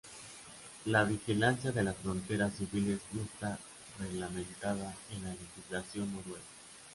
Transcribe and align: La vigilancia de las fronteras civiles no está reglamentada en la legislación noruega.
La 0.87 1.03
vigilancia 1.05 1.71
de 1.71 1.83
las 1.83 1.95
fronteras 1.97 2.53
civiles 2.55 3.01
no 3.13 3.21
está 3.21 3.59
reglamentada 3.99 4.95
en 5.11 5.23
la 5.25 5.29
legislación 5.35 6.11
noruega. 6.11 6.41